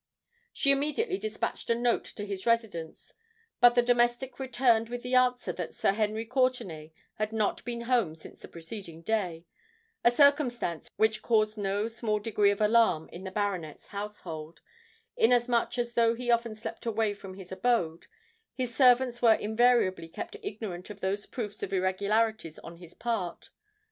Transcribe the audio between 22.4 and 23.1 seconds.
on his